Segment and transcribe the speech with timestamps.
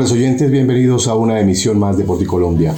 [0.00, 2.74] Amables oyentes, bienvenidos a una emisión más de Porticolombia.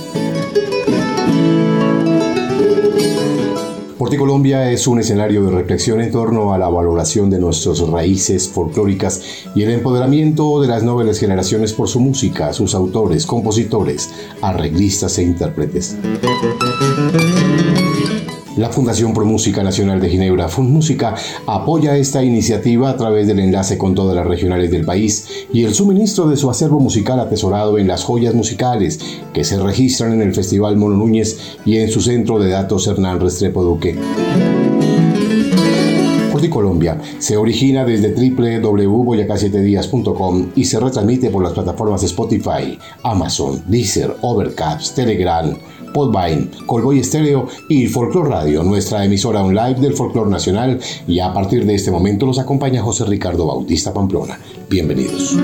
[3.97, 9.23] Porticolombia es un escenario de reflexión en torno a la valoración de nuestras raíces folclóricas
[9.55, 15.23] y el empoderamiento de las nobles generaciones por su música, sus autores, compositores, arreglistas e
[15.23, 15.97] intérpretes.
[18.57, 21.15] La Fundación Pro Música Nacional de Ginebra, FunMúsica,
[21.47, 25.75] apoya esta iniciativa a través del enlace con todas las regionales del país y el
[25.75, 29.01] suministro de su acervo musical atesorado en las joyas musicales
[29.33, 33.21] que se registran en el Festival Mono Núñez y en su centro de datos Hernán
[33.21, 33.99] Restrepo Duque.
[36.53, 44.95] Colombia se origina desde www.boyacá7días.com y se retransmite por las plataformas Spotify, Amazon, Deezer, Overcast,
[44.95, 45.53] Telegram,
[45.93, 50.81] Podvine, Colboy Stereo y Folklore Radio, nuestra emisora online del folclore nacional.
[51.07, 54.39] Y a partir de este momento nos acompaña José Ricardo Bautista Pamplona.
[54.69, 55.37] Bienvenidos.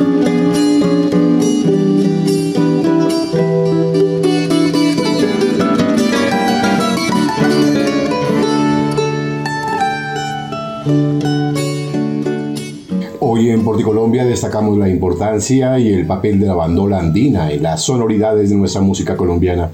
[13.20, 17.82] Hoy en Porticolombia destacamos la importancia y el papel de la bandola andina en las
[17.82, 19.70] sonoridades de nuestra música colombiana.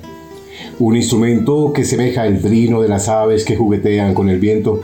[0.81, 4.81] Un instrumento que semeja el trino de las aves que juguetean con el viento.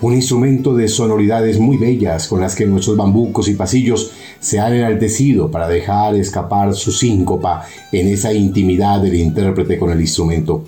[0.00, 4.72] Un instrumento de sonoridades muy bellas con las que nuestros bambucos y pasillos se han
[4.74, 10.62] enaltecido para dejar escapar su síncopa en esa intimidad del intérprete con el instrumento.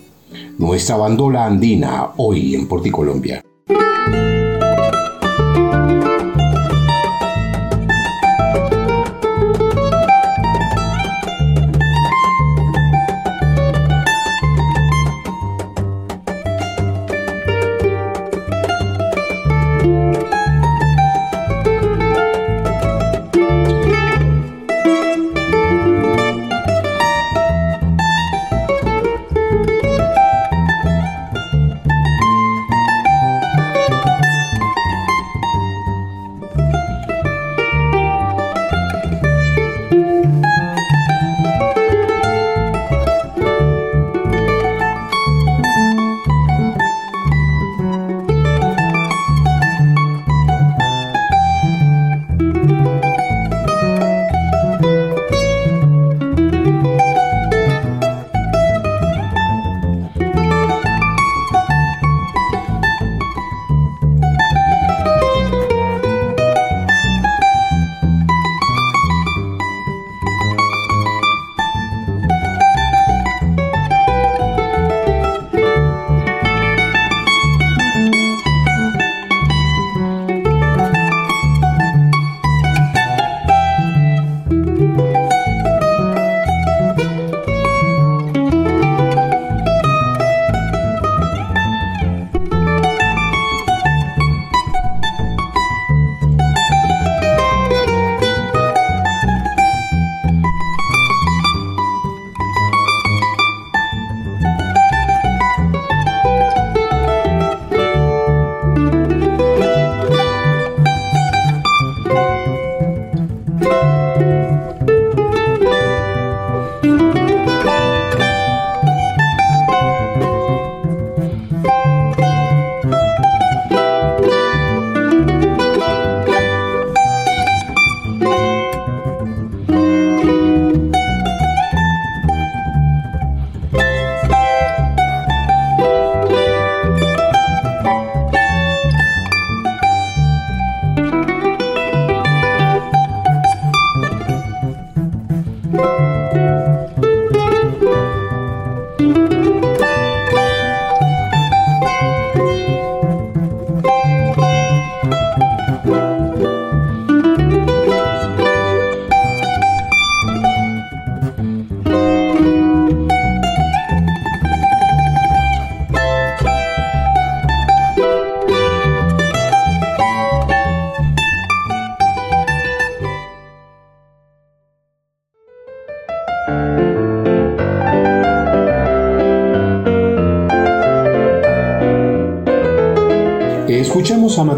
[0.59, 3.44] Nuestra bandola andina hoy en Porticolombia.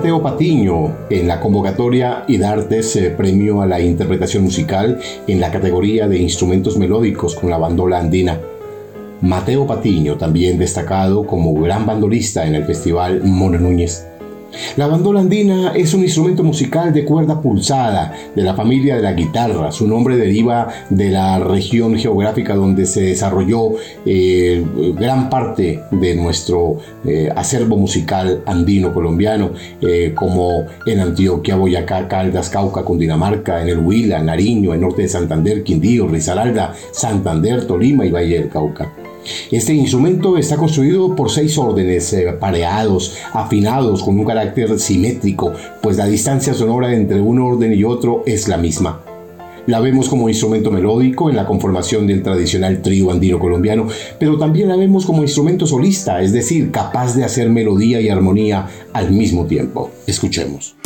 [0.07, 6.07] Mateo Patiño en la convocatoria IDARTES eh, Premio a la Interpretación Musical en la categoría
[6.07, 8.41] de Instrumentos Melódicos con la bandola andina.
[9.21, 14.07] Mateo Patiño, también destacado como gran bandolista en el Festival Mono Núñez.
[14.77, 19.15] La bandola andina es un instrumento musical de cuerda pulsada de la familia de la
[19.15, 19.73] guitarra.
[19.73, 23.71] Su nombre deriva de la región geográfica donde se desarrolló
[24.05, 24.63] eh,
[24.95, 26.77] gran parte de nuestro
[27.07, 33.79] eh, acervo musical andino colombiano, eh, como en Antioquia, Boyacá, Caldas, Cauca, Cundinamarca, en el
[33.79, 39.06] Huila, Nariño, en norte de Santander, Quindío, Risaralda, Santander, Tolima y Valle del Cauca.
[39.51, 45.53] Este instrumento está construido por seis órdenes eh, pareados, afinados con un carácter simétrico,
[45.83, 49.01] pues la distancia sonora entre un orden y otro es la misma.
[49.67, 53.89] La vemos como instrumento melódico en la conformación del tradicional trío andino colombiano,
[54.19, 58.69] pero también la vemos como instrumento solista, es decir, capaz de hacer melodía y armonía
[58.93, 59.91] al mismo tiempo.
[60.07, 60.77] Escuchemos.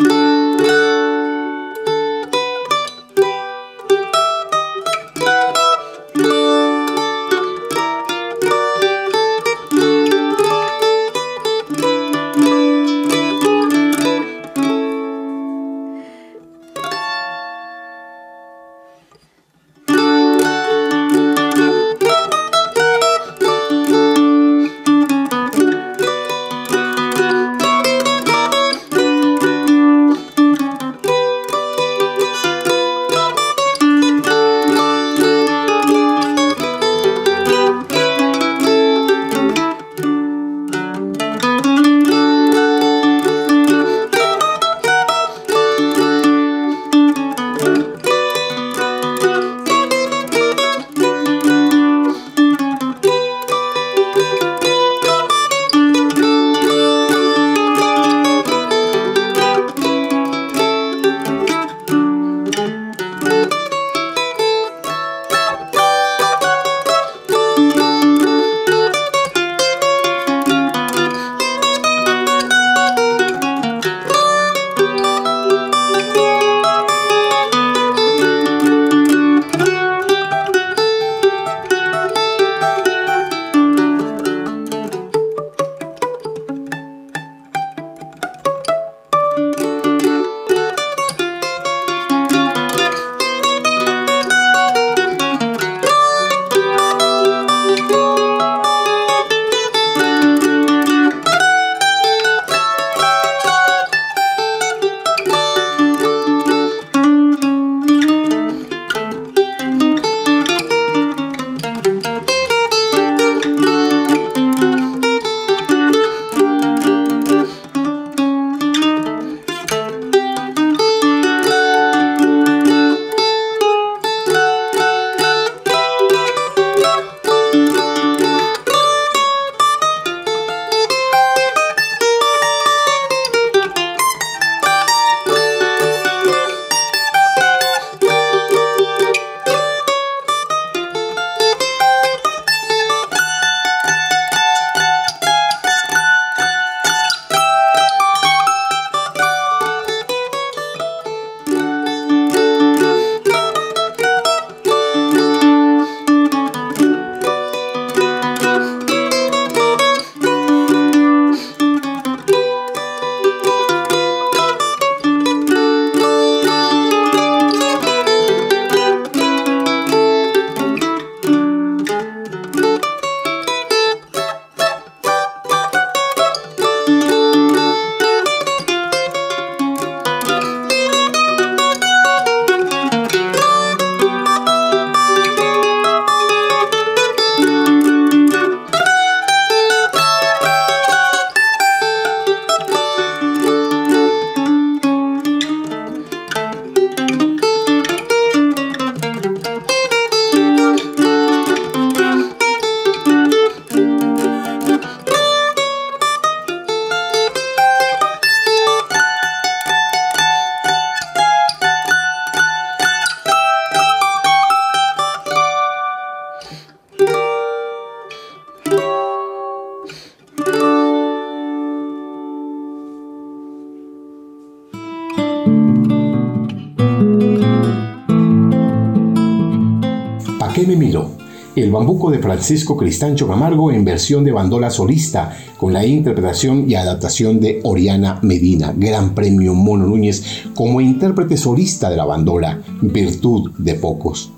[231.61, 236.75] El bambuco de Francisco Cristancho Camargo en versión de bandola solista, con la interpretación y
[236.75, 240.25] adaptación de Oriana Medina, Gran Premio Mono Núñez
[240.55, 244.33] como intérprete solista de la bandola, virtud de pocos.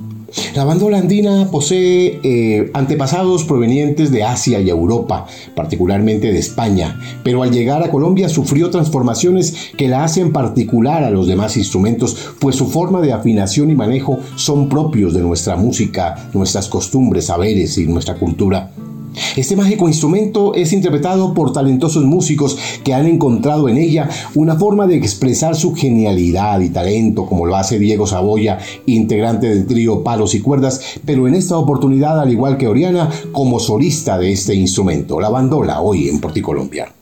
[0.55, 7.43] La bandola andina posee eh, antepasados provenientes de Asia y Europa, particularmente de España, pero
[7.43, 12.57] al llegar a Colombia sufrió transformaciones que la hacen particular a los demás instrumentos, pues
[12.57, 17.87] su forma de afinación y manejo son propios de nuestra música, nuestras costumbres, saberes y
[17.87, 18.71] nuestra cultura.
[19.37, 24.87] Este mágico instrumento es interpretado por talentosos músicos que han encontrado en ella una forma
[24.87, 30.35] de expresar su genialidad y talento, como lo hace Diego Saboya, integrante del trío Palos
[30.35, 35.21] y Cuerdas, pero en esta oportunidad, al igual que Oriana, como solista de este instrumento,
[35.21, 36.93] la bandola, hoy en Porticolombia.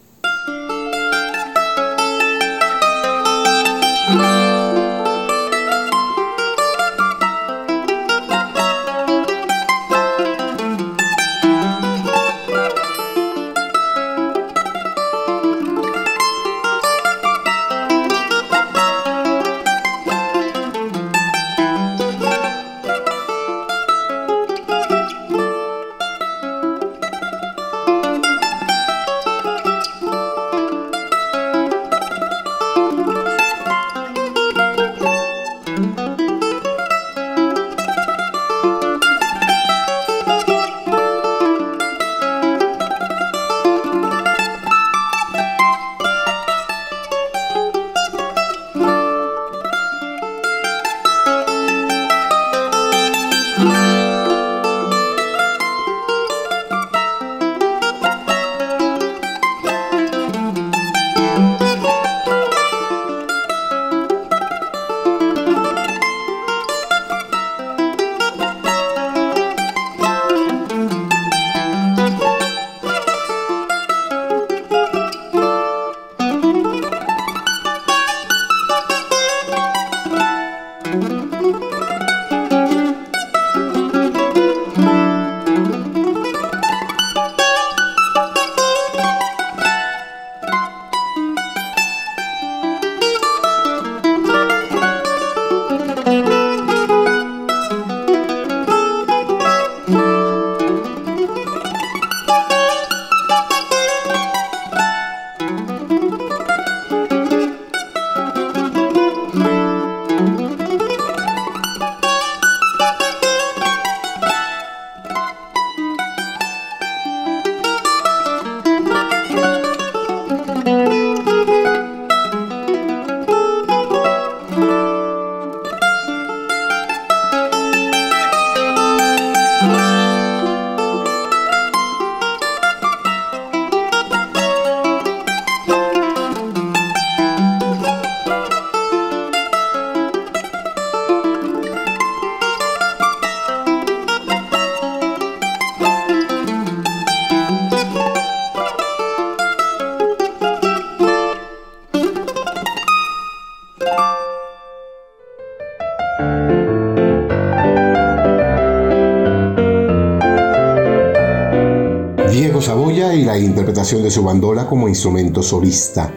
[163.80, 166.12] De su bandola como instrumento solista.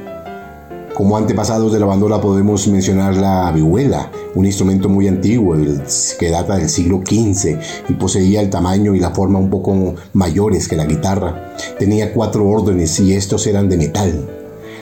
[0.93, 5.55] Como antepasados de la bandola podemos mencionar la vihuela, un instrumento muy antiguo
[6.19, 10.67] que data del siglo XV y poseía el tamaño y la forma un poco mayores
[10.67, 11.55] que la guitarra.
[11.79, 14.29] Tenía cuatro órdenes y estos eran de metal.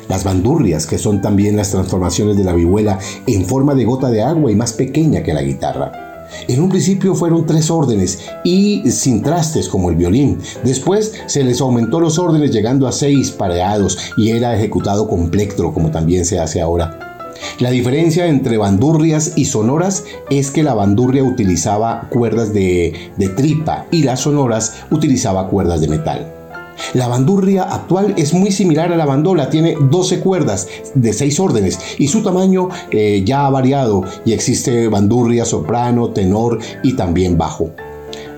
[0.09, 2.97] Las bandurrias, que son también las transformaciones de la vihuela
[3.27, 6.27] en forma de gota de agua y más pequeña que la guitarra.
[6.47, 10.39] En un principio fueron tres órdenes y sin trastes como el violín.
[10.63, 15.73] Después se les aumentó los órdenes llegando a seis pareados y era ejecutado con plectro
[15.73, 17.11] como también se hace ahora.
[17.59, 22.93] La diferencia entre bandurrias y sonoras es que la bandurria utilizaba cuerdas de,
[23.35, 26.33] tripa y las sonoras utilizaba cuerdas de metal.
[26.93, 31.79] La bandurria actual es muy similar a la bandola, tiene 12 cuerdas de 6 órdenes
[31.99, 37.71] y su tamaño eh, ya ha variado y existe bandurria, soprano, tenor y también bajo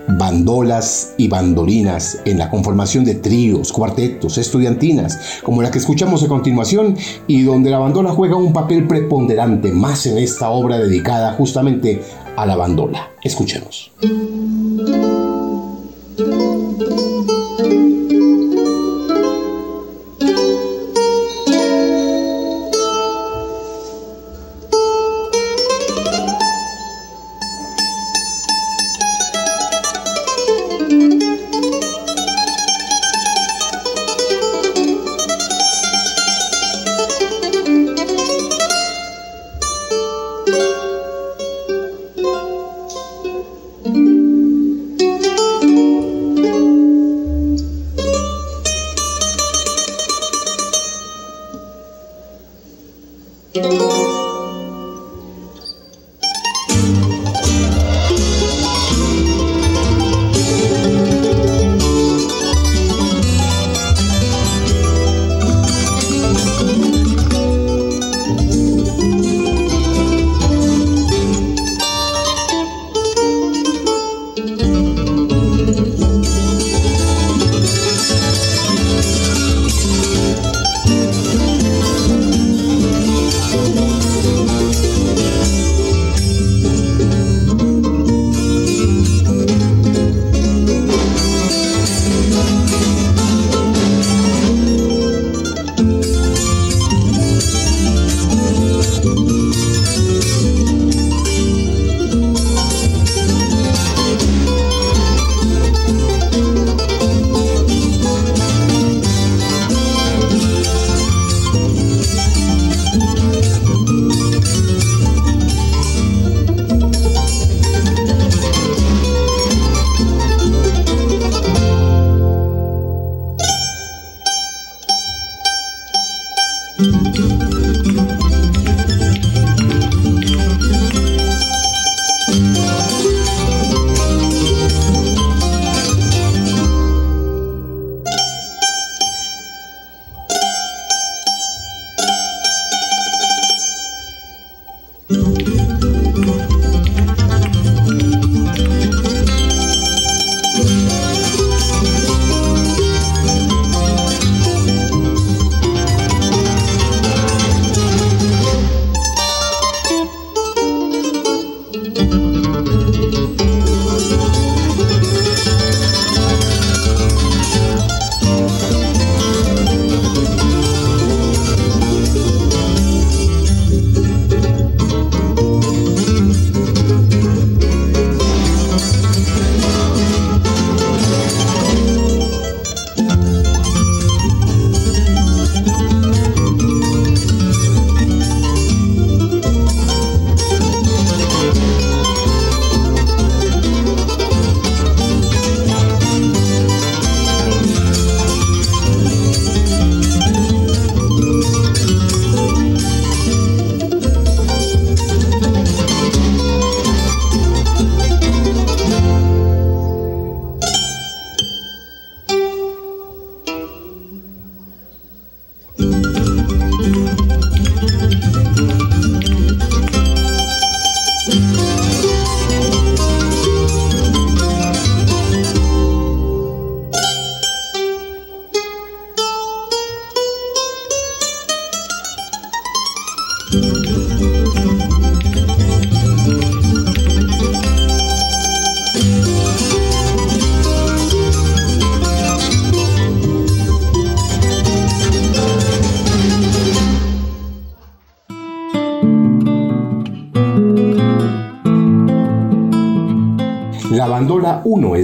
[0.08, 6.28] bandolas y bandolinas en la conformación de tríos, cuartetos, estudiantinas, como la que escuchamos a
[6.28, 12.02] continuación, y donde la bandola juega un papel preponderante más en esta obra dedicada justamente
[12.36, 13.12] a la bandola.
[13.24, 13.92] Escuchemos.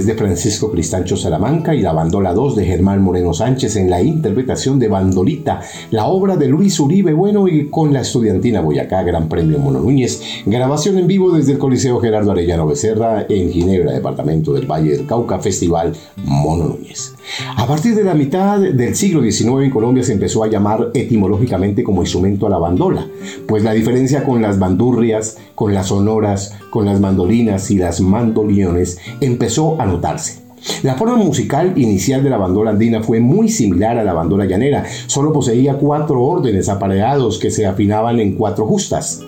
[0.00, 4.00] es de Francisco Cristancho Salamanca y la bandola 2 de Germán Moreno Sánchez en la
[4.00, 5.60] interpretación de Bandolita,
[5.90, 10.22] la obra de Luis Uribe Bueno y con la estudiantina Boyacá Gran Premio Mono Núñez,
[10.46, 15.06] grabación en vivo desde el Coliseo Gerardo Arellano Becerra en Ginebra, departamento del Valle del
[15.06, 17.14] Cauca, Festival Mono Núñez.
[17.56, 21.84] A partir de la mitad del siglo XIX en Colombia se empezó a llamar etimológicamente
[21.84, 23.06] como instrumento a la bandola,
[23.50, 28.98] pues la diferencia con las bandurrias, con las sonoras, con las mandolinas y las mandoliones
[29.20, 30.38] empezó a notarse.
[30.84, 34.84] La forma musical inicial de la bandola andina fue muy similar a la bandola llanera,
[35.08, 39.20] solo poseía cuatro órdenes apareados que se afinaban en cuatro justas.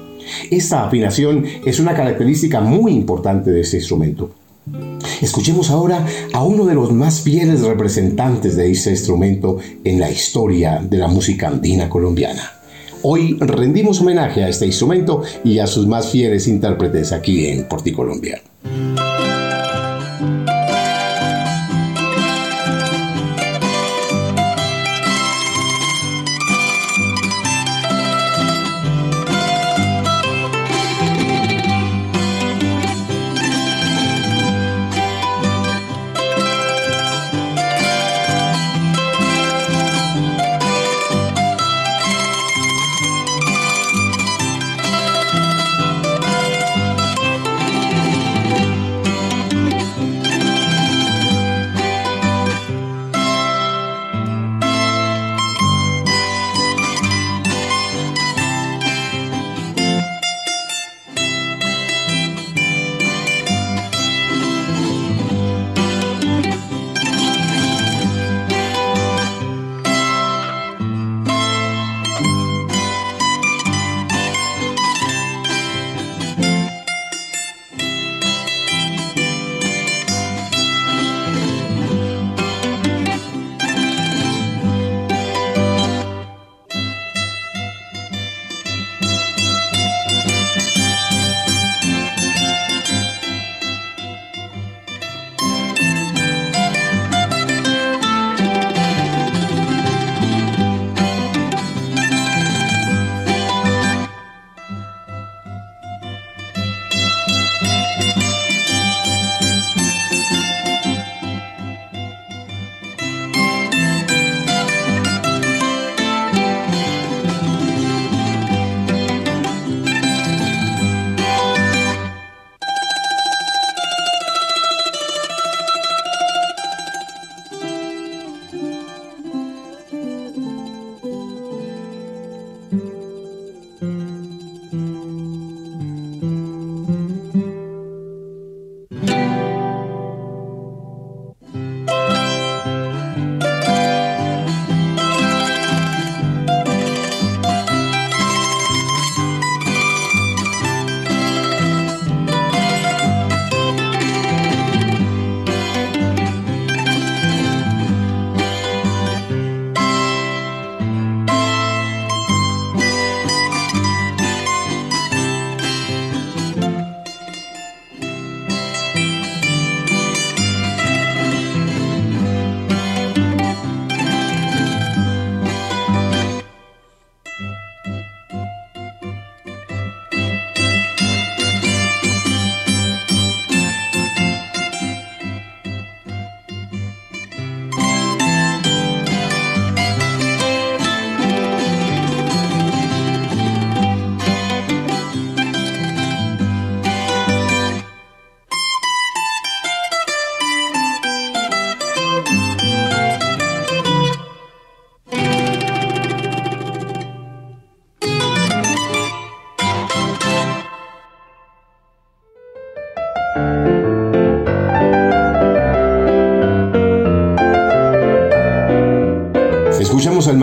[0.52, 4.30] Esta afinación es una característica muy importante de este instrumento.
[5.20, 10.80] Escuchemos ahora a uno de los más fieles representantes de este instrumento en la historia
[10.80, 12.62] de la música andina colombiana.
[13.04, 18.40] Hoy rendimos homenaje a este instrumento y a sus más fieles intérpretes aquí en Porticolombia.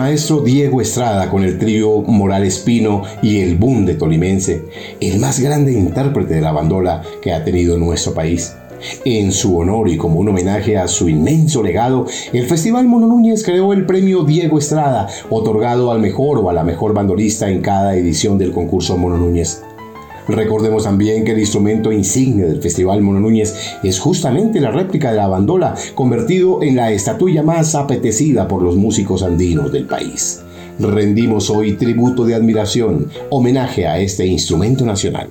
[0.00, 4.62] Maestro Diego Estrada con el trío Morales Pino y el boom de Tolimense,
[4.98, 8.54] el más grande intérprete de la bandola que ha tenido nuestro país.
[9.04, 13.44] En su honor y como un homenaje a su inmenso legado, el Festival Mono Núñez
[13.44, 17.94] creó el premio Diego Estrada, otorgado al mejor o a la mejor bandolista en cada
[17.94, 19.62] edición del concurso Mono Núñez.
[20.30, 25.16] Recordemos también que el instrumento insigne del Festival Mono Núñez es justamente la réplica de
[25.16, 30.40] la bandola, convertido en la estatuilla más apetecida por los músicos andinos del país.
[30.78, 35.30] Rendimos hoy tributo de admiración, homenaje a este instrumento nacional.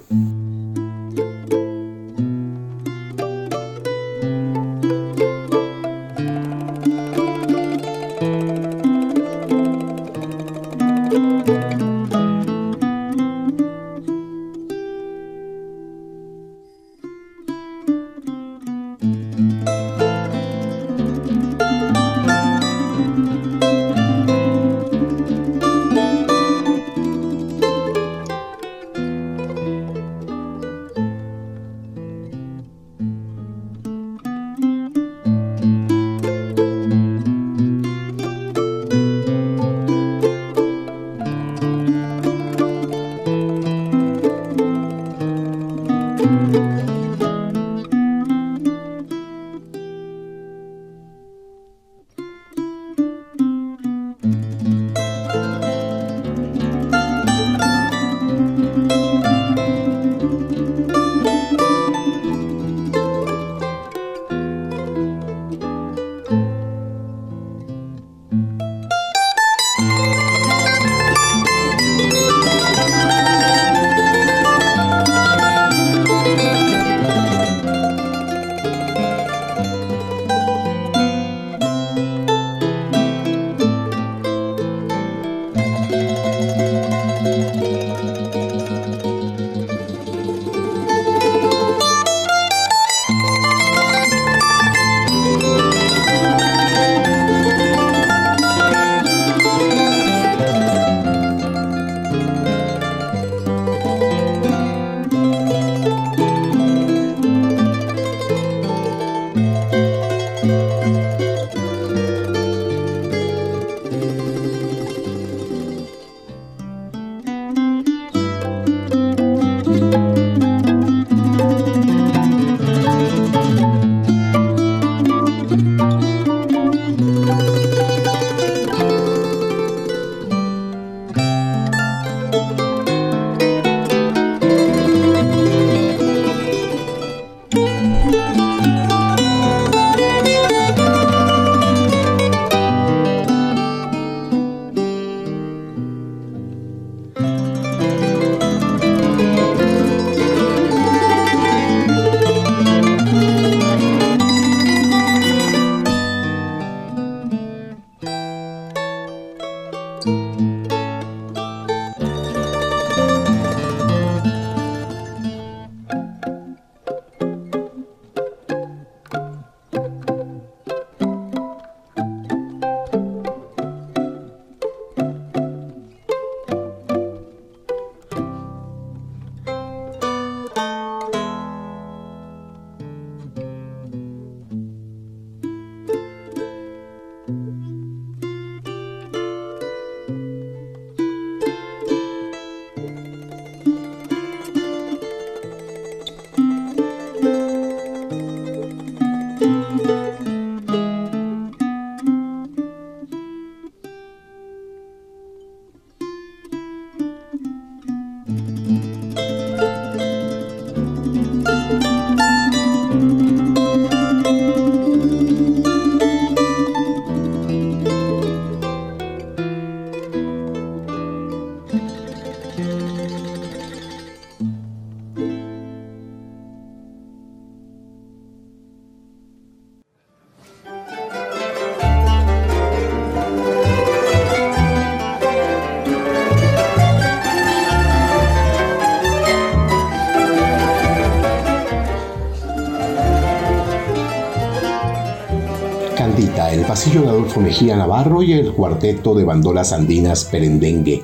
[246.80, 251.04] Pasillo de Adolfo Mejía Navarro y el cuarteto de bandolas andinas Perendengue.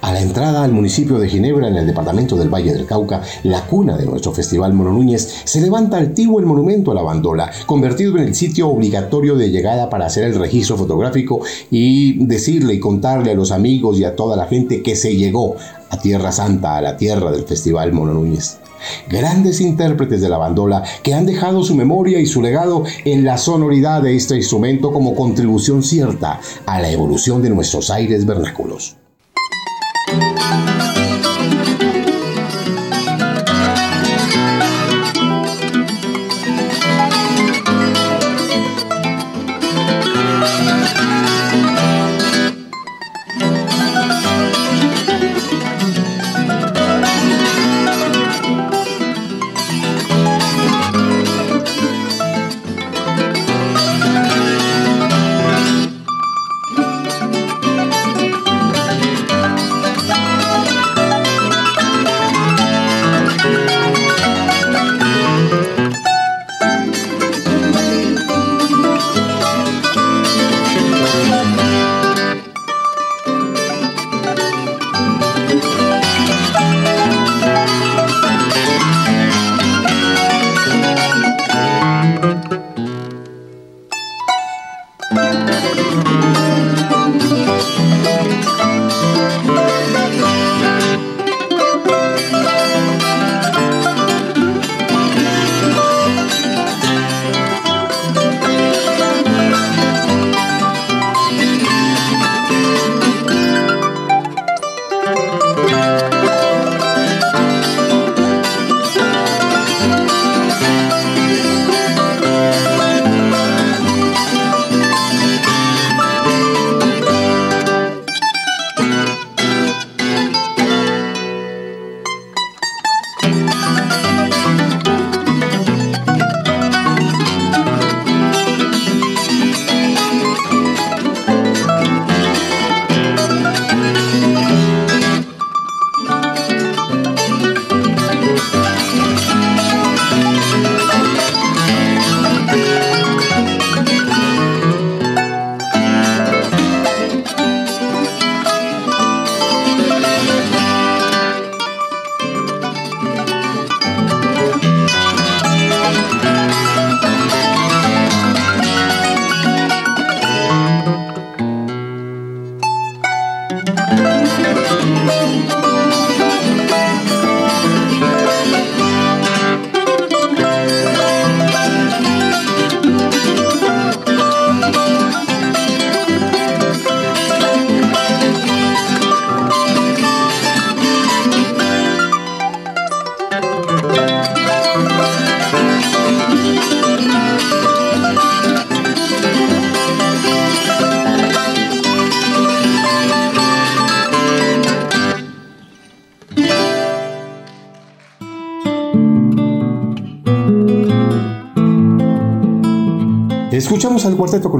[0.00, 3.64] A la entrada al municipio de Ginebra, en el departamento del Valle del Cauca, la
[3.64, 8.16] cuna de nuestro Festival Mono Núñez, se levanta altivo el monumento a la bandola, convertido
[8.16, 13.30] en el sitio obligatorio de llegada para hacer el registro fotográfico y decirle y contarle
[13.30, 15.54] a los amigos y a toda la gente que se llegó
[15.90, 18.58] a Tierra Santa, a la tierra del Festival Mono Núñez
[19.08, 23.38] grandes intérpretes de la bandola que han dejado su memoria y su legado en la
[23.38, 28.97] sonoridad de este instrumento como contribución cierta a la evolución de nuestros aires vernáculos.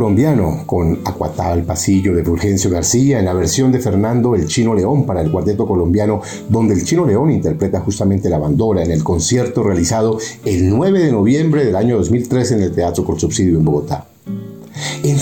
[0.08, 4.74] Colombiano con Acuatá al pasillo de Fulgencio García en la versión de Fernando El Chino
[4.74, 9.04] León para el cuarteto colombiano, donde el Chino León interpreta justamente la bandola en el
[9.04, 13.97] concierto realizado el 9 de noviembre del año 2003 en el Teatro Subsidio en Bogotá.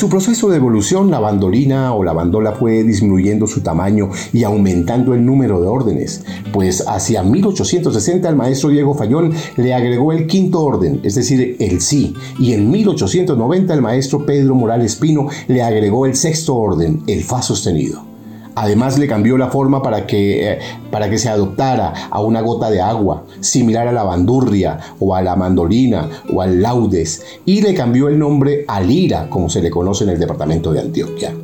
[0.07, 5.15] Su proceso de evolución, la bandolina o la bandola fue disminuyendo su tamaño y aumentando
[5.15, 10.63] el número de órdenes, pues hacia 1860 el maestro Diego Fallón le agregó el quinto
[10.63, 16.07] orden, es decir, el sí, y en 1890 el maestro Pedro Morales Pino le agregó
[16.07, 18.16] el sexto orden, el fa sostenido.
[18.57, 20.59] Además le cambió la forma para que, eh,
[20.91, 25.23] para que se adoptara a una gota de agua, similar a la bandurria o a
[25.23, 29.71] la mandolina o al laudes, y le cambió el nombre a lira, como se le
[29.71, 31.35] conoce en el departamento de Antioquia.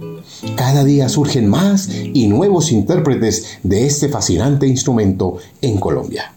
[0.57, 6.33] Cada día surgen más y nuevos intérpretes de este fascinante instrumento en Colombia.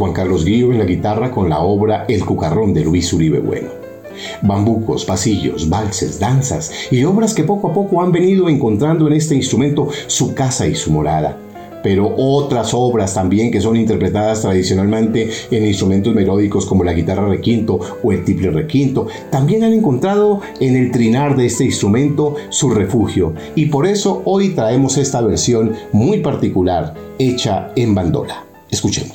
[0.00, 3.68] Juan Carlos Guillo en la guitarra con la obra El Cucarrón de Luis Uribe Bueno.
[4.40, 9.34] Bambucos, pasillos, valses, danzas y obras que poco a poco han venido encontrando en este
[9.34, 11.36] instrumento su casa y su morada
[11.82, 17.80] pero otras obras también que son interpretadas tradicionalmente en instrumentos melódicos como la guitarra requinto
[18.02, 23.32] o el tiple requinto, también han encontrado en el trinar de este instrumento su refugio
[23.54, 28.44] y por eso hoy traemos esta versión muy particular hecha en bandola.
[28.70, 29.09] Escuchemos.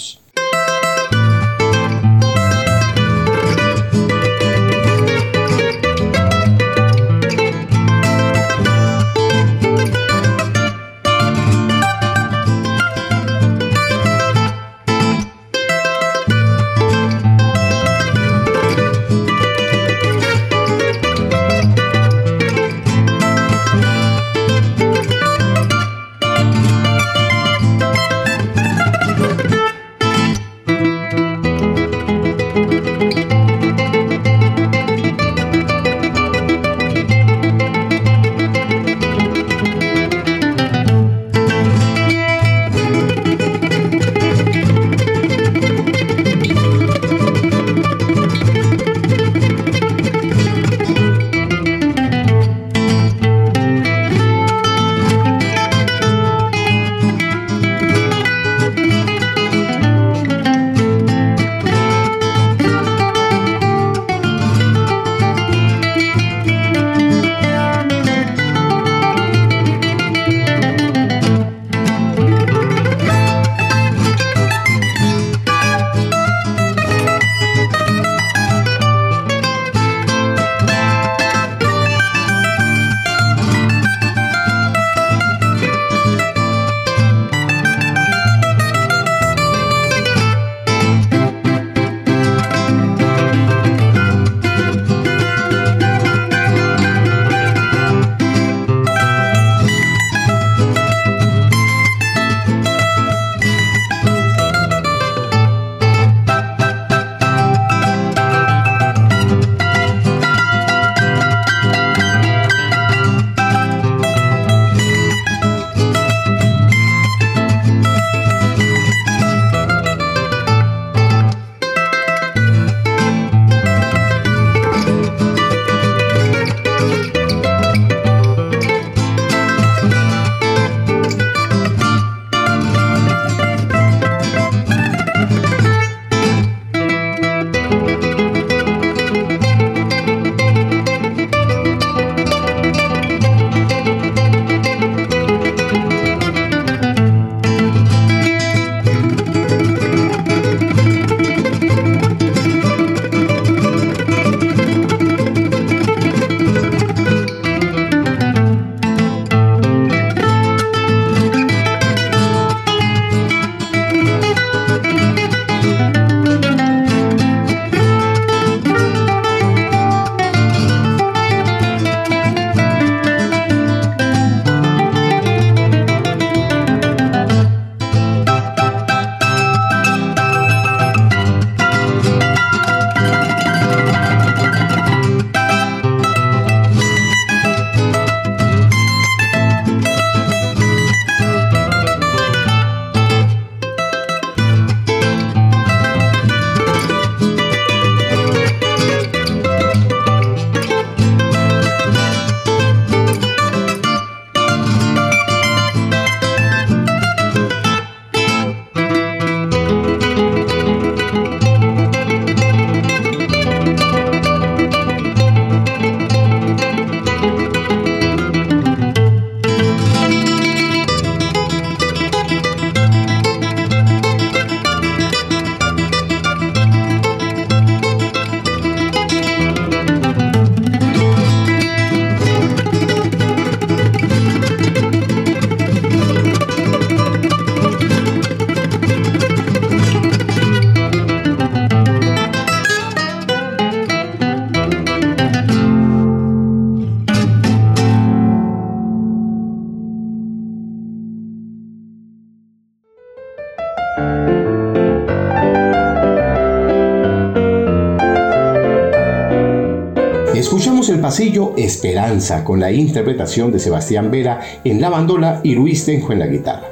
[261.06, 266.18] Pasillo Esperanza con la interpretación de Sebastián Vera en la bandola y Luis Tenjo en
[266.18, 266.68] la guitarra.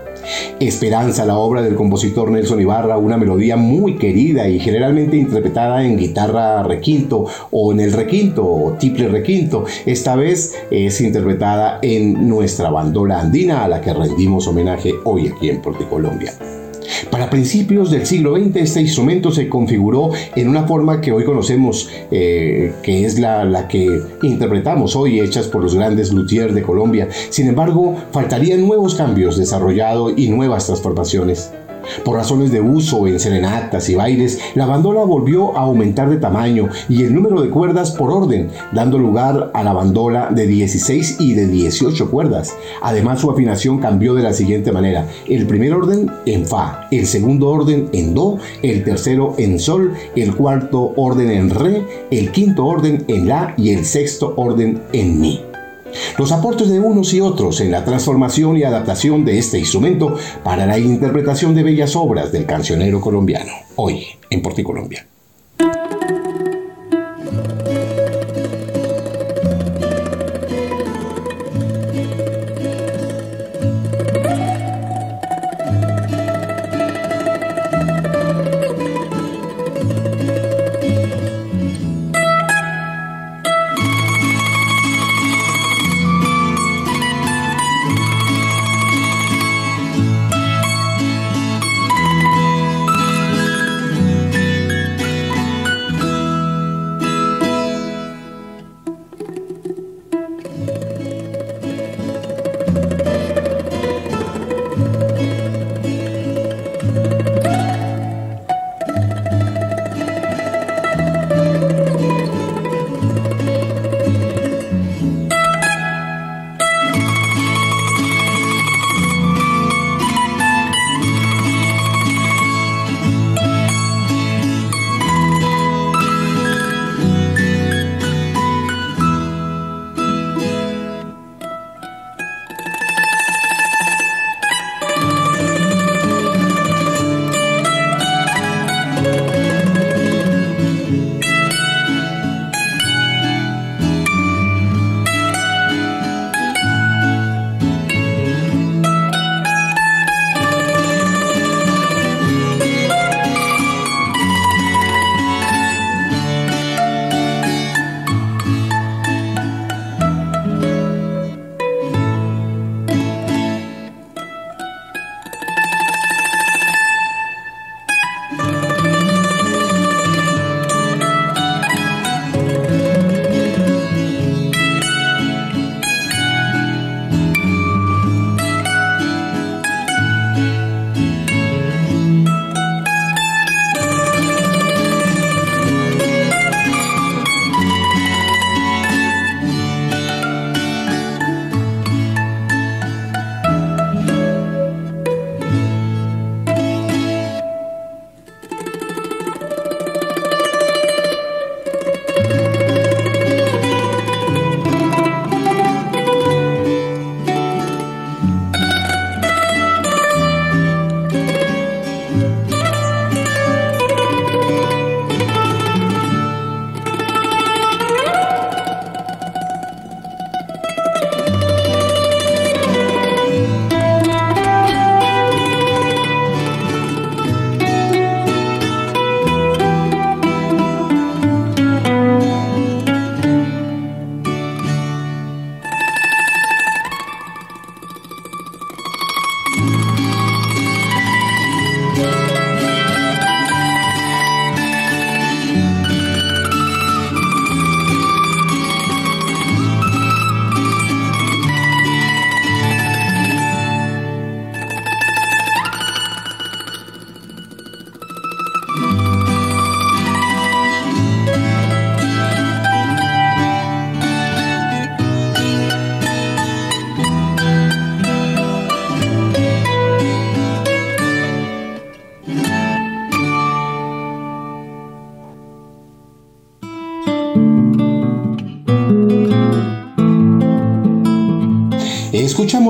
[0.60, 6.00] Esperanza, la obra del compositor Nelson Ibarra, una melodía muy querida y generalmente interpretada en
[6.00, 9.66] guitarra requinto o en el requinto o triple requinto.
[9.86, 15.52] Esta vez es interpretada en nuestra bandola andina a la que rendimos homenaje hoy aquí
[15.52, 16.34] en Colombia.
[17.34, 22.76] Principios del siglo XX este instrumento se configuró en una forma que hoy conocemos, eh,
[22.84, 27.08] que es la, la, que interpretamos hoy, hechas por los grandes luthiers de Colombia.
[27.32, 31.52] Sin embargo, faltarían nuevos cambios desarrollados y nuevas transformaciones.
[32.04, 36.70] Por razones de uso en serenatas y bailes, la bandola volvió a aumentar de tamaño
[36.90, 41.34] y el número de cuerdas por orden, dando lugar a la bandola de 16 y
[41.34, 42.56] de 18 cuerdas.
[42.82, 45.08] Además, su afinación cambió de la siguiente manera.
[45.28, 50.36] El primer orden en Fa, el segundo orden en Do, el tercero en Sol, el
[50.36, 55.53] cuarto orden en Re, el quinto orden en La y el sexto orden en Mi.
[56.18, 60.66] Los aportes de unos y otros en la transformación y adaptación de este instrumento para
[60.66, 65.08] la interpretación de bellas obras del cancionero colombiano, hoy en Porticolombia.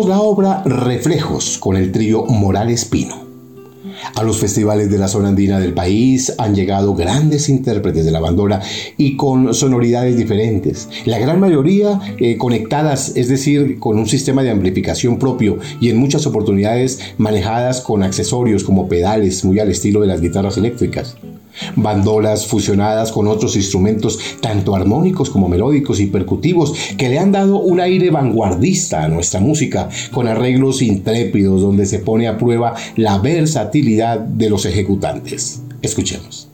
[0.08, 3.24] La obra Reflejos con el trío Morales Pino.
[4.16, 8.20] A los festivales de la zona andina del país han llegado grandes intérpretes de la
[8.20, 8.62] bandola
[8.98, 10.90] y con sonoridades diferentes.
[11.06, 15.98] La gran mayoría eh, conectadas, es decir, con un sistema de amplificación propio y en
[15.98, 21.16] muchas oportunidades manejadas con accesorios como pedales muy al estilo de las guitarras eléctricas
[21.84, 27.58] bandolas fusionadas con otros instrumentos tanto armónicos como melódicos y percutivos que le han dado
[27.58, 33.18] un aire vanguardista a nuestra música, con arreglos intrépidos donde se pone a prueba la
[33.20, 35.62] versatilidad de los ejecutantes.
[35.82, 36.48] Escuchemos.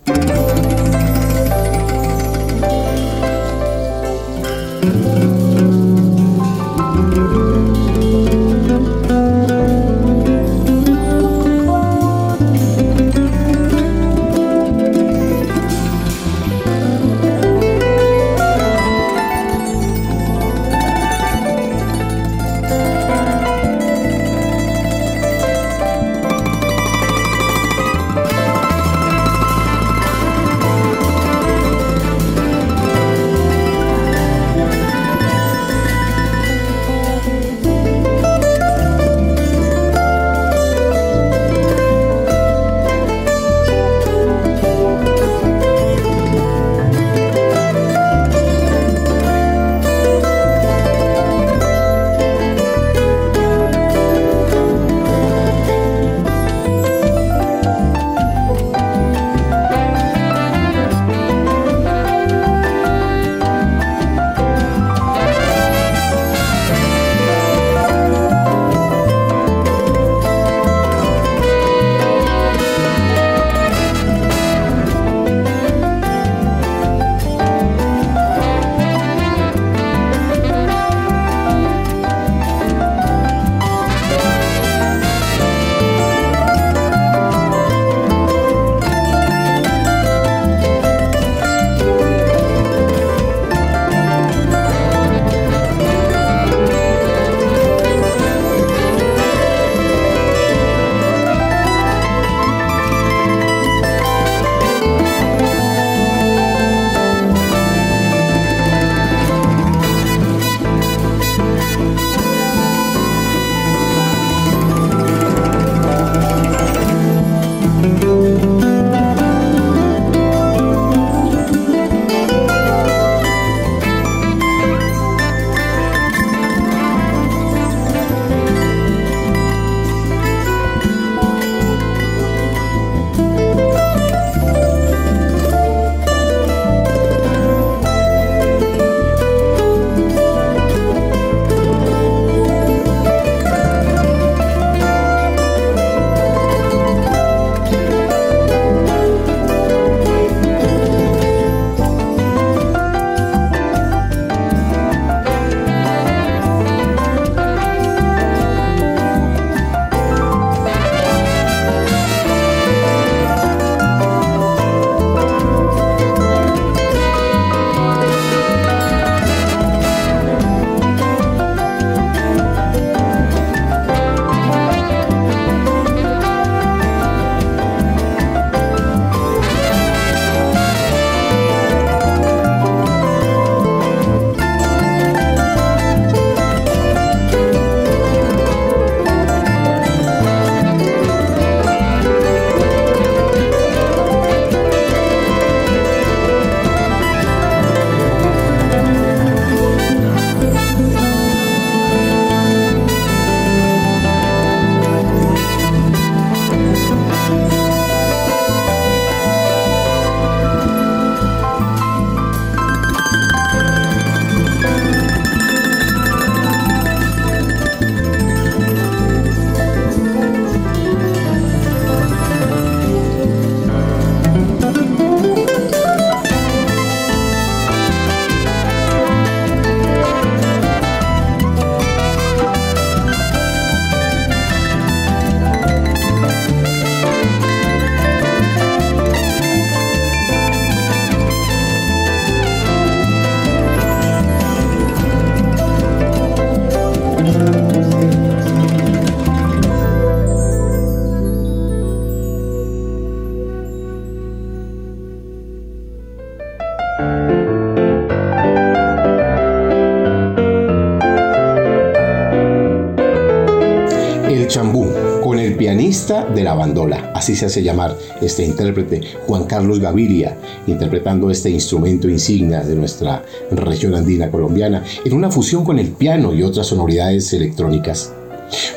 [266.10, 270.36] De la bandola, así se hace llamar este intérprete, Juan Carlos Gaviria,
[270.66, 276.34] interpretando este instrumento insignia de nuestra región andina colombiana, en una fusión con el piano
[276.34, 278.12] y otras sonoridades electrónicas.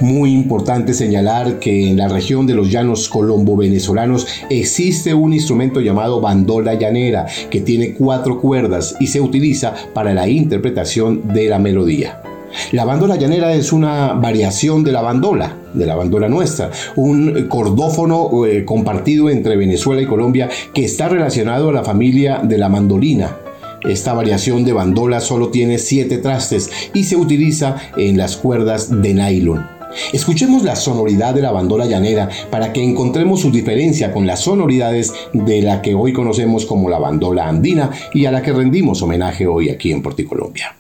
[0.01, 6.21] Muy importante señalar que en la región de los llanos colombo-venezolanos existe un instrumento llamado
[6.21, 12.21] bandola llanera que tiene cuatro cuerdas y se utiliza para la interpretación de la melodía.
[12.73, 18.47] La bandola llanera es una variación de la bandola, de la bandola nuestra, un cordófono
[18.47, 23.37] eh, compartido entre Venezuela y Colombia que está relacionado a la familia de la mandolina.
[23.83, 29.15] Esta variación de bandola solo tiene siete trastes y se utiliza en las cuerdas de
[29.15, 29.83] nylon.
[30.13, 35.13] Escuchemos la sonoridad de la bandola llanera para que encontremos su diferencia con las sonoridades
[35.33, 39.47] de la que hoy conocemos como la bandola andina y a la que rendimos homenaje
[39.47, 40.77] hoy aquí en Porticolombia.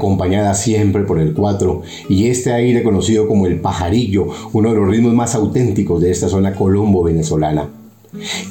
[0.00, 4.88] Acompañada siempre por el cuatro y este aire conocido como el pajarillo, uno de los
[4.88, 7.68] ritmos más auténticos de esta zona colombo-venezolana.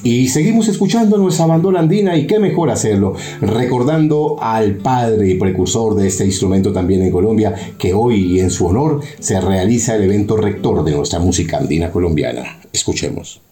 [0.03, 5.95] Y seguimos escuchando nuestra bandola andina y qué mejor hacerlo, recordando al padre y precursor
[5.95, 10.37] de este instrumento también en Colombia, que hoy en su honor se realiza el evento
[10.37, 12.59] rector de nuestra música andina colombiana.
[12.71, 13.48] Escuchemos.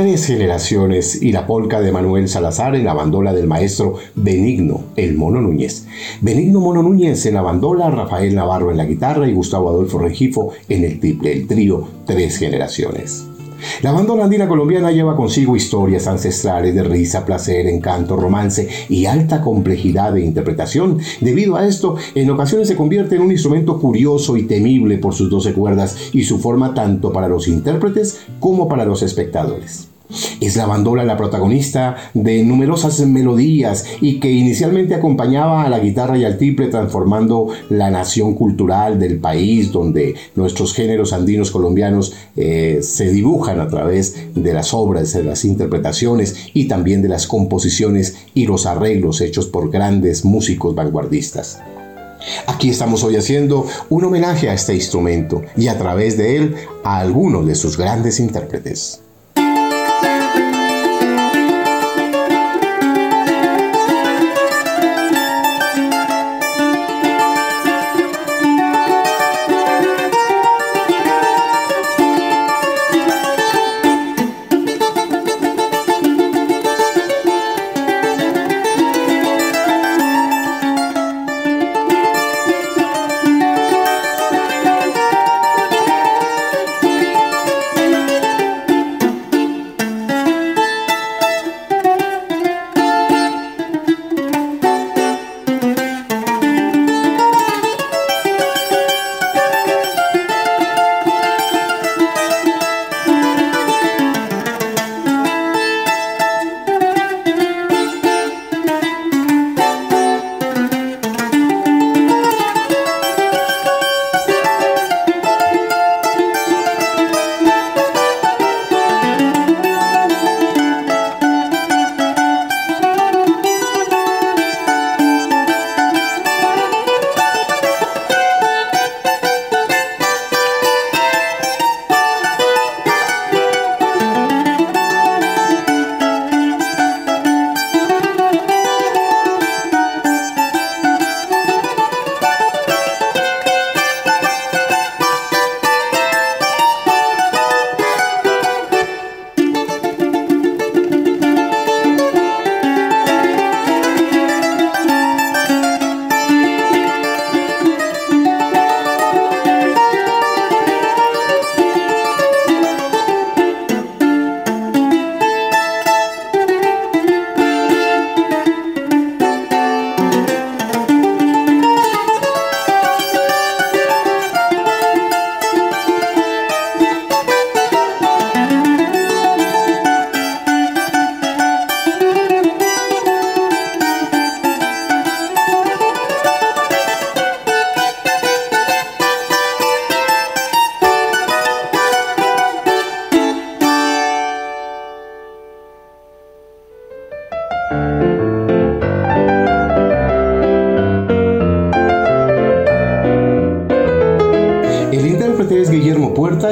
[0.00, 5.14] Tres Generaciones y la polca de Manuel Salazar en la bandola del maestro Benigno, el
[5.14, 5.84] Mono Núñez.
[6.22, 10.54] Benigno Mono Núñez en la bandola, Rafael Navarro en la guitarra y Gustavo Adolfo Regifo
[10.70, 13.26] en el triple, el trío Tres Generaciones.
[13.82, 19.42] La banda andina colombiana lleva consigo historias ancestrales de risa, placer, encanto, romance y alta
[19.42, 20.98] complejidad de interpretación.
[21.20, 25.28] Debido a esto, en ocasiones se convierte en un instrumento curioso y temible por sus
[25.28, 29.89] doce cuerdas y su forma tanto para los intérpretes como para los espectadores.
[30.40, 36.18] Es la bandola la protagonista de numerosas melodías y que inicialmente acompañaba a la guitarra
[36.18, 42.80] y al triple transformando la nación cultural del país donde nuestros géneros andinos colombianos eh,
[42.82, 48.16] se dibujan a través de las obras, de las interpretaciones y también de las composiciones
[48.34, 51.60] y los arreglos hechos por grandes músicos vanguardistas.
[52.46, 56.54] Aquí estamos hoy haciendo un homenaje a este instrumento y a través de él
[56.84, 59.00] a algunos de sus grandes intérpretes.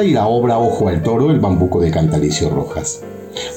[0.03, 3.03] Y la obra Ojo al Toro, el bambuco de Cantalicio Rojas.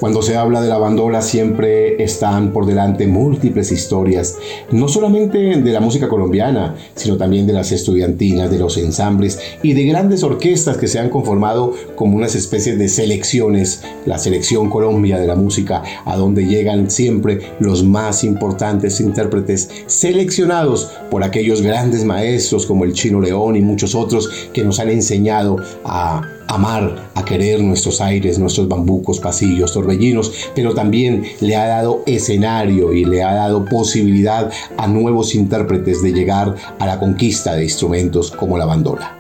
[0.03, 4.37] Cuando se habla de la bandola siempre están por delante múltiples historias,
[4.73, 9.75] no solamente de la música colombiana, sino también de las estudiantinas, de los ensambles y
[9.75, 15.21] de grandes orquestas que se han conformado como unas especies de selecciones, la selección Colombia
[15.21, 22.05] de la música, a donde llegan siempre los más importantes intérpretes seleccionados por aquellos grandes
[22.05, 27.25] maestros como el Chino León y muchos otros que nos han enseñado a amar, a
[27.25, 33.23] querer nuestros aires, nuestros bambucos, pasillos, torbellinos, pero también le ha dado escenario y le
[33.23, 38.67] ha dado posibilidad a nuevos intérpretes de llegar a la conquista de instrumentos como la
[38.67, 39.19] bandola.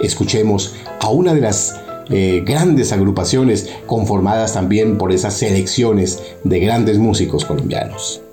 [0.00, 6.98] Escuchemos a una de las eh, grandes agrupaciones conformadas también por esas selecciones de grandes
[6.98, 8.23] músicos colombianos.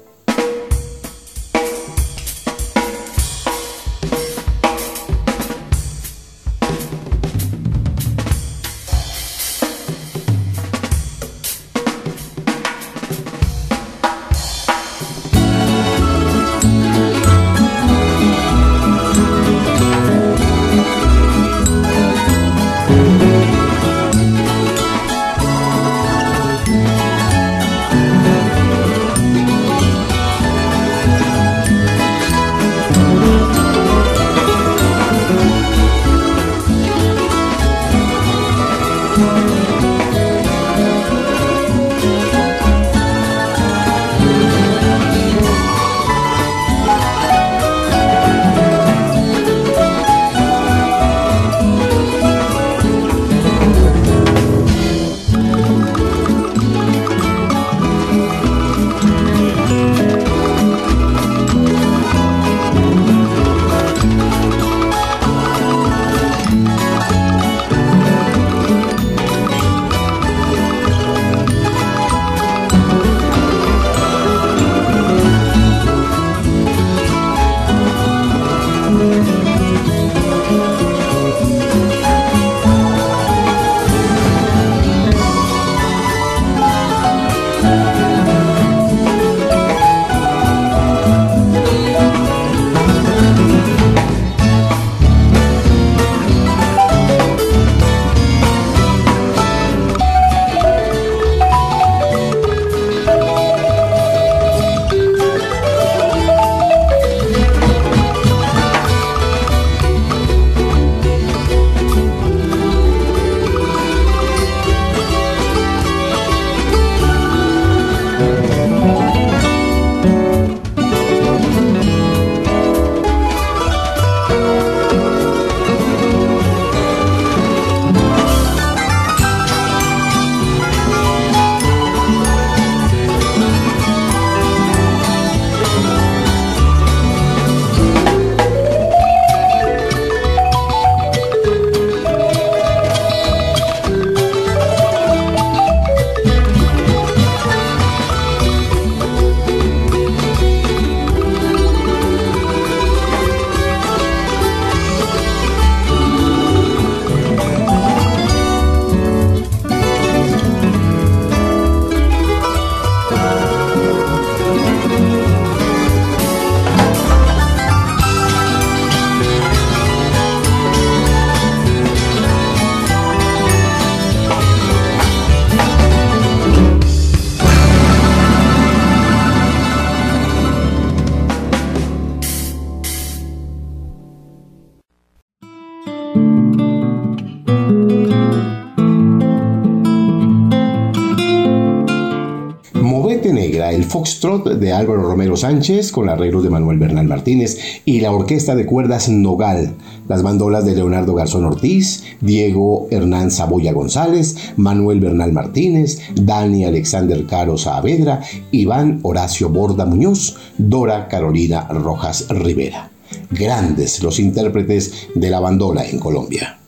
[193.92, 198.66] Foxtrot de Álvaro Romero Sánchez con arreglos de Manuel Bernal Martínez y la orquesta de
[198.66, 199.74] cuerdas Nogal,
[200.08, 207.26] las bandolas de Leonardo Garzón Ortiz, Diego Hernán Saboya González, Manuel Bernal Martínez, Dani Alexander
[207.26, 208.22] Caro Saavedra,
[208.52, 212.92] Iván Horacio Borda Muñoz, Dora Carolina Rojas Rivera.
[213.30, 216.61] Grandes los intérpretes de la bandola en Colombia.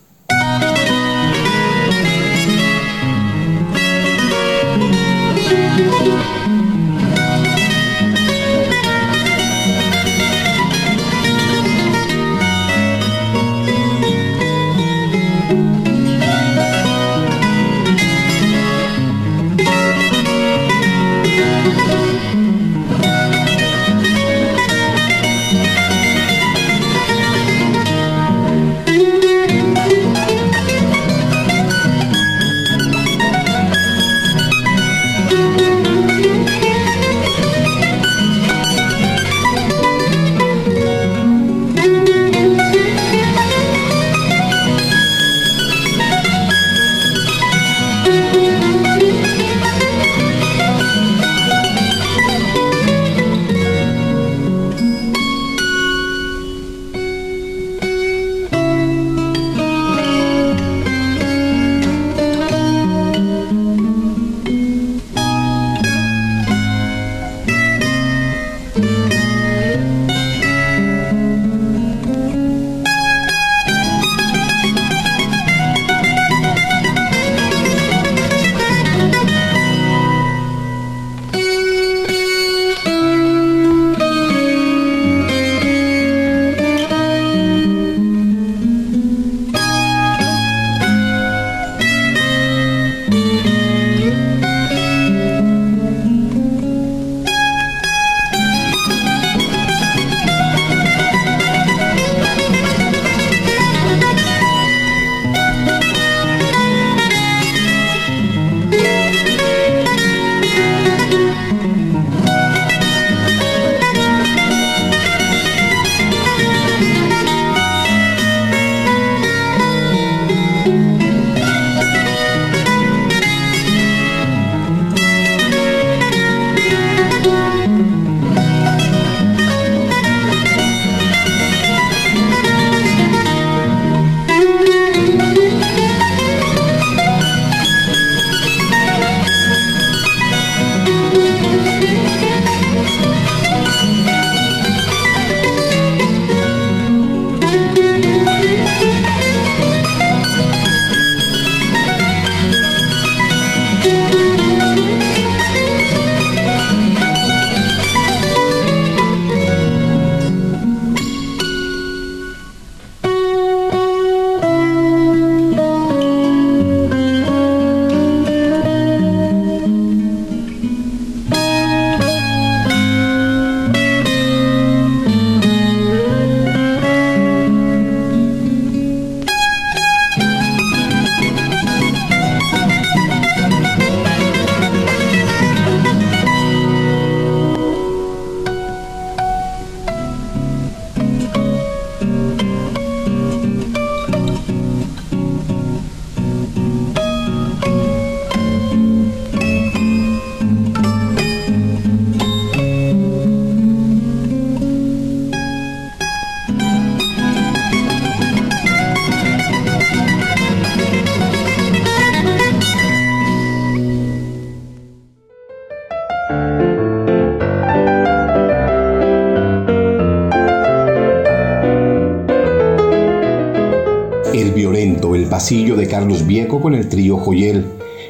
[225.54, 227.64] De Carlos Vieco con el trío Joyel,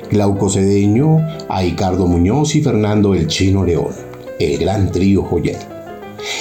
[0.10, 1.18] Glauco Cedeño,
[1.50, 3.94] Aicardo Muñoz y Fernando el Chino León,
[4.40, 5.58] el gran trío Joyel.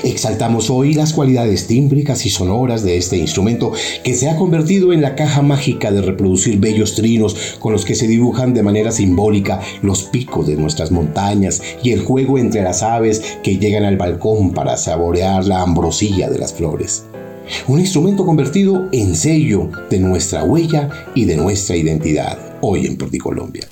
[0.05, 3.73] Exaltamos hoy las cualidades tímbricas y sonoras de este instrumento
[4.05, 7.97] que se ha convertido en la caja mágica de reproducir bellos trinos con los que
[7.97, 12.85] se dibujan de manera simbólica los picos de nuestras montañas y el juego entre las
[12.85, 17.07] aves que llegan al balcón para saborear la ambrosía de las flores.
[17.69, 23.69] Un instrumento convertido en sello de nuestra huella y de nuestra identidad hoy en Colombia.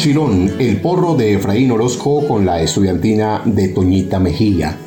[0.00, 4.78] Mochilón, el porro de Efraín Orozco con la estudiantina de Toñita Mejía.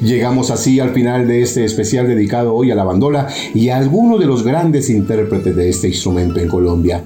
[0.00, 4.18] Llegamos así al final de este especial dedicado hoy a la bandola y a algunos
[4.18, 7.04] de los grandes intérpretes de este instrumento en Colombia.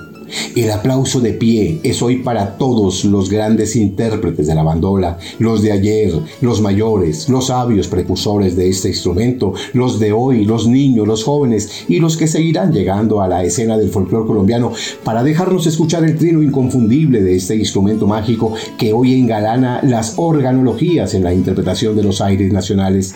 [0.58, 5.62] El aplauso de pie es hoy para todos los grandes intérpretes de la bandola, los
[5.62, 11.06] de ayer, los mayores, los sabios precursores de este instrumento, los de hoy, los niños,
[11.06, 14.72] los jóvenes y los que seguirán llegando a la escena del folclore colombiano
[15.04, 21.14] para dejarnos escuchar el trino inconfundible de este instrumento mágico que hoy engalana las organologías
[21.14, 23.14] en la interpretación de los aires nacionales.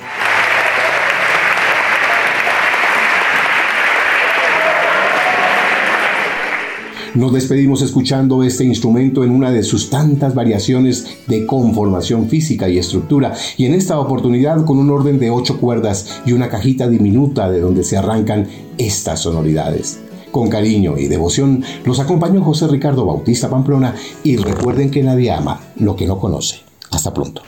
[7.14, 12.78] Nos despedimos escuchando este instrumento en una de sus tantas variaciones de conformación física y
[12.78, 17.50] estructura, y en esta oportunidad con un orden de ocho cuerdas y una cajita diminuta
[17.50, 18.48] de donde se arrancan
[18.78, 20.00] estas sonoridades.
[20.30, 23.94] Con cariño y devoción los acompañó José Ricardo Bautista Pamplona
[24.24, 26.60] y recuerden que nadie ama lo que no conoce.
[26.90, 27.42] Hasta pronto.